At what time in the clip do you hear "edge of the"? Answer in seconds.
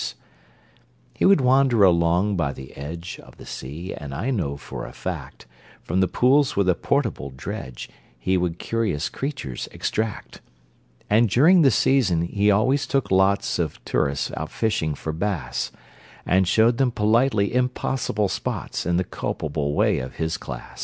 2.75-3.45